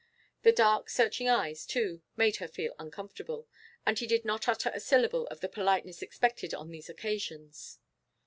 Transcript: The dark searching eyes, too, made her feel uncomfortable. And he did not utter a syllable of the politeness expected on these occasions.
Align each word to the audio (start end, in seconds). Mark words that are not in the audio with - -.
The 0.41 0.51
dark 0.51 0.89
searching 0.89 1.29
eyes, 1.29 1.63
too, 1.63 2.01
made 2.17 2.37
her 2.37 2.47
feel 2.47 2.73
uncomfortable. 2.79 3.47
And 3.85 3.99
he 3.99 4.07
did 4.07 4.25
not 4.25 4.47
utter 4.47 4.71
a 4.73 4.79
syllable 4.79 5.27
of 5.27 5.41
the 5.41 5.47
politeness 5.47 6.01
expected 6.01 6.55
on 6.55 6.71
these 6.71 6.89
occasions. 6.89 7.77